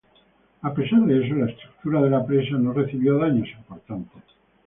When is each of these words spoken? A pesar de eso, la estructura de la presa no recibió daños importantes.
A 0.63 0.73
pesar 0.73 1.01
de 1.01 1.23
eso, 1.27 1.35
la 1.35 1.45
estructura 1.51 2.01
de 2.01 2.09
la 2.09 2.25
presa 2.25 2.57
no 2.57 2.73
recibió 2.73 3.19
daños 3.19 3.49
importantes. 3.49 4.23